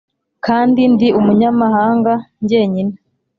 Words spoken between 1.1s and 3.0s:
umunyamahanga njyenyine